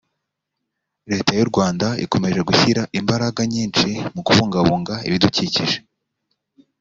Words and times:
leta 1.11 1.31
y 1.39 1.41
u 1.45 1.49
rwanda 1.51 1.87
ikomeje 2.05 2.39
gushyira 2.49 2.81
imbaraga 2.99 3.41
nyinshi 3.53 3.89
mu 4.13 4.21
kubungabunga 4.27 4.95
ibidukikije. 5.07 5.77